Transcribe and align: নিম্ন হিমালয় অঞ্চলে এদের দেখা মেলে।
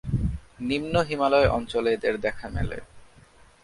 নিম্ন 0.59 0.93
হিমালয় 1.09 1.47
অঞ্চলে 1.49 1.89
এদের 1.93 2.15
দেখা 2.21 2.47
মেলে। 2.49 2.77